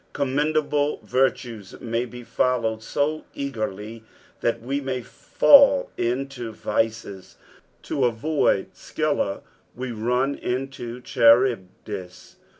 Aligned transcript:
Commendable 0.13 0.99
virtues 1.03 1.79
ma; 1.79 2.05
be 2.05 2.23
followed 2.23 2.83
BO 2.95 3.23
eagerly 3.35 4.03
that 4.39 4.59
we 4.59 4.81
may 4.81 5.03
fall 5.03 5.91
into 5.95 6.51
Tices; 6.53 7.35
to 7.83 8.05
avoid 8.05 8.75
Scylla 8.75 9.43
we 9.75 9.91
run 9.91 10.33
into 10.33 11.01
Charvbdis. 11.01 12.37